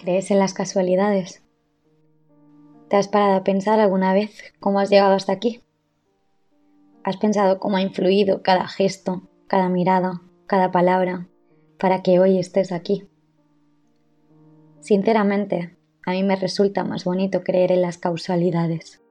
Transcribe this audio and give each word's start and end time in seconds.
¿Crees 0.00 0.30
en 0.30 0.38
las 0.38 0.54
casualidades? 0.54 1.42
¿Te 2.88 2.96
has 2.96 3.08
parado 3.08 3.34
a 3.34 3.44
pensar 3.44 3.80
alguna 3.80 4.14
vez 4.14 4.54
cómo 4.58 4.80
has 4.80 4.88
llegado 4.88 5.12
hasta 5.12 5.32
aquí? 5.32 5.62
¿Has 7.04 7.18
pensado 7.18 7.58
cómo 7.58 7.76
ha 7.76 7.82
influido 7.82 8.42
cada 8.42 8.66
gesto, 8.66 9.28
cada 9.46 9.68
mirada, 9.68 10.22
cada 10.46 10.72
palabra 10.72 11.28
para 11.78 12.02
que 12.02 12.18
hoy 12.18 12.38
estés 12.38 12.72
aquí? 12.72 13.10
Sinceramente, 14.80 15.76
a 16.06 16.12
mí 16.12 16.22
me 16.22 16.36
resulta 16.36 16.82
más 16.82 17.04
bonito 17.04 17.44
creer 17.44 17.70
en 17.70 17.82
las 17.82 17.98
causalidades. 17.98 19.02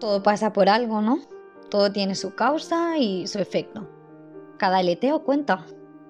Todo 0.00 0.22
pasa 0.22 0.54
por 0.54 0.70
algo, 0.70 1.02
¿no? 1.02 1.18
Todo 1.68 1.92
tiene 1.92 2.14
su 2.14 2.34
causa 2.34 2.96
y 2.96 3.26
su 3.26 3.38
efecto. 3.38 3.86
Cada 4.56 4.78
aleteo 4.78 5.24
cuenta, 5.24 5.66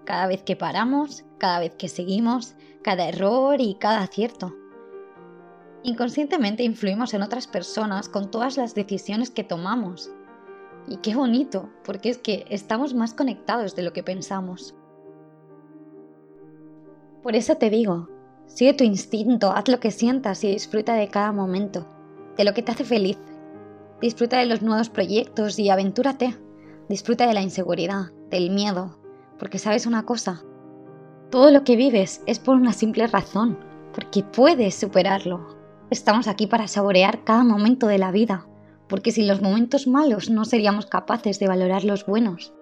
cada 0.09 0.27
vez 0.27 0.43
que 0.43 0.57
paramos, 0.57 1.27
cada 1.37 1.61
vez 1.61 1.75
que 1.75 1.87
seguimos, 1.87 2.55
cada 2.81 3.07
error 3.11 3.61
y 3.61 3.75
cada 3.75 4.01
acierto. 4.01 4.57
Inconscientemente 5.83 6.63
influimos 6.63 7.13
en 7.13 7.21
otras 7.21 7.47
personas 7.47 8.09
con 8.09 8.31
todas 8.31 8.57
las 8.57 8.75
decisiones 8.75 9.31
que 9.31 9.45
tomamos. 9.45 10.11
Y 10.87 10.97
qué 10.97 11.15
bonito, 11.15 11.69
porque 11.85 12.09
es 12.09 12.17
que 12.17 12.47
estamos 12.49 12.95
más 12.95 13.13
conectados 13.13 13.77
de 13.77 13.83
lo 13.83 13.93
que 13.93 14.03
pensamos. 14.03 14.75
Por 17.23 17.37
eso 17.37 17.57
te 17.59 17.69
digo, 17.69 18.09
sigue 18.47 18.73
tu 18.73 18.85
instinto, 18.85 19.51
haz 19.51 19.69
lo 19.69 19.79
que 19.79 19.91
sientas 19.91 20.43
y 20.43 20.53
disfruta 20.53 20.95
de 20.95 21.09
cada 21.09 21.33
momento, 21.33 21.87
de 22.39 22.45
lo 22.45 22.55
que 22.55 22.63
te 22.63 22.73
hace 22.73 22.85
feliz. 22.85 23.19
Disfruta 24.01 24.39
de 24.39 24.47
los 24.47 24.63
nuevos 24.63 24.89
proyectos 24.89 25.59
y 25.59 25.69
aventúrate. 25.69 26.35
Disfruta 26.89 27.27
de 27.27 27.35
la 27.35 27.43
inseguridad, 27.43 28.13
del 28.31 28.49
miedo, 28.49 28.99
porque 29.39 29.59
sabes 29.59 29.87
una 29.87 30.05
cosa, 30.05 30.43
todo 31.31 31.51
lo 31.51 31.63
que 31.63 31.77
vives 31.77 32.23
es 32.27 32.39
por 32.39 32.57
una 32.57 32.73
simple 32.73 33.07
razón, 33.07 33.59
porque 33.93 34.23
puedes 34.23 34.75
superarlo. 34.75 35.57
Estamos 35.91 36.27
aquí 36.27 36.47
para 36.47 36.69
saborear 36.69 37.25
cada 37.25 37.45
momento 37.45 37.87
de 37.87 37.99
la 37.99 38.11
vida, 38.11 38.47
porque 38.89 39.13
sin 39.13 39.29
los 39.29 39.43
momentos 39.43 39.87
malos 39.87 40.31
no 40.31 40.45
seríamos 40.45 40.87
capaces 40.87 41.39
de 41.39 41.47
valorar 41.47 41.85
los 41.85 42.07
buenos. 42.07 42.55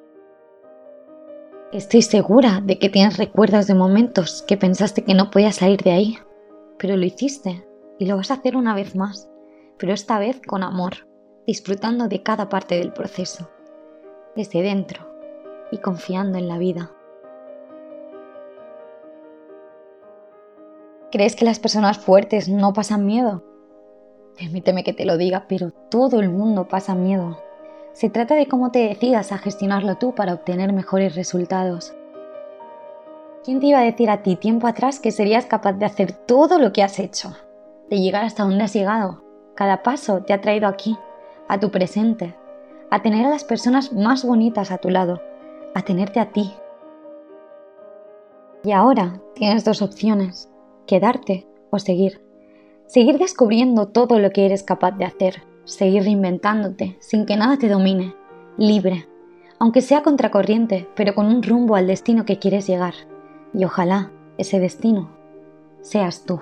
Estoy 1.72 2.02
segura 2.02 2.60
de 2.60 2.78
que 2.78 2.88
tienes 2.88 3.18
recuerdos 3.18 3.66
de 3.66 3.74
momentos 3.74 4.44
que 4.46 4.56
pensaste 4.56 5.04
que 5.04 5.14
no 5.14 5.30
podías 5.30 5.56
salir 5.56 5.82
de 5.82 5.92
ahí, 5.92 6.18
pero 6.78 6.96
lo 6.96 7.04
hiciste 7.04 7.66
y 7.98 8.06
lo 8.06 8.16
vas 8.16 8.30
a 8.30 8.34
hacer 8.34 8.56
una 8.56 8.74
vez 8.74 8.96
más, 8.96 9.28
pero 9.78 9.92
esta 9.92 10.18
vez 10.18 10.40
con 10.46 10.62
amor, 10.62 11.08
disfrutando 11.46 12.08
de 12.08 12.22
cada 12.22 12.48
parte 12.48 12.76
del 12.76 12.92
proceso, 12.92 13.48
desde 14.34 14.62
dentro, 14.62 15.15
y 15.70 15.78
confiando 15.78 16.38
en 16.38 16.48
la 16.48 16.58
vida. 16.58 16.90
¿Crees 21.12 21.36
que 21.36 21.44
las 21.44 21.58
personas 21.58 21.98
fuertes 21.98 22.48
no 22.48 22.72
pasan 22.72 23.06
miedo? 23.06 23.42
Permíteme 24.38 24.84
que 24.84 24.92
te 24.92 25.06
lo 25.06 25.16
diga, 25.16 25.46
pero 25.48 25.70
todo 25.70 26.20
el 26.20 26.28
mundo 26.28 26.68
pasa 26.68 26.94
miedo. 26.94 27.38
Se 27.92 28.10
trata 28.10 28.34
de 28.34 28.48
cómo 28.48 28.70
te 28.70 28.80
decidas 28.80 29.32
a 29.32 29.38
gestionarlo 29.38 29.96
tú 29.96 30.14
para 30.14 30.34
obtener 30.34 30.72
mejores 30.72 31.14
resultados. 31.14 31.94
¿Quién 33.44 33.60
te 33.60 33.66
iba 33.66 33.78
a 33.78 33.84
decir 33.84 34.10
a 34.10 34.22
ti 34.22 34.36
tiempo 34.36 34.66
atrás 34.66 35.00
que 35.00 35.12
serías 35.12 35.46
capaz 35.46 35.74
de 35.74 35.86
hacer 35.86 36.12
todo 36.12 36.58
lo 36.58 36.72
que 36.72 36.82
has 36.82 36.98
hecho? 36.98 37.34
De 37.88 37.98
llegar 37.98 38.24
hasta 38.24 38.42
donde 38.42 38.64
has 38.64 38.74
llegado. 38.74 39.22
Cada 39.54 39.82
paso 39.82 40.22
te 40.22 40.34
ha 40.34 40.40
traído 40.40 40.68
aquí, 40.68 40.98
a 41.48 41.58
tu 41.58 41.70
presente, 41.70 42.34
a 42.90 43.00
tener 43.00 43.24
a 43.24 43.30
las 43.30 43.44
personas 43.44 43.92
más 43.92 44.24
bonitas 44.24 44.70
a 44.70 44.78
tu 44.78 44.90
lado, 44.90 45.22
a 45.76 45.82
tenerte 45.82 46.20
a 46.20 46.32
ti. 46.32 46.50
Y 48.64 48.72
ahora 48.72 49.20
tienes 49.34 49.62
dos 49.62 49.82
opciones, 49.82 50.50
quedarte 50.86 51.46
o 51.70 51.78
seguir. 51.78 52.24
Seguir 52.86 53.18
descubriendo 53.18 53.88
todo 53.88 54.18
lo 54.18 54.30
que 54.30 54.46
eres 54.46 54.62
capaz 54.62 54.92
de 54.92 55.04
hacer, 55.04 55.42
seguir 55.64 56.04
reinventándote 56.04 56.96
sin 57.00 57.26
que 57.26 57.36
nada 57.36 57.58
te 57.58 57.68
domine, 57.68 58.14
libre, 58.56 59.06
aunque 59.58 59.82
sea 59.82 60.02
contracorriente, 60.02 60.88
pero 60.96 61.14
con 61.14 61.26
un 61.26 61.42
rumbo 61.42 61.76
al 61.76 61.86
destino 61.86 62.24
que 62.24 62.38
quieres 62.38 62.66
llegar. 62.66 62.94
Y 63.52 63.64
ojalá 63.64 64.12
ese 64.38 64.58
destino 64.58 65.10
seas 65.82 66.24
tú. 66.24 66.40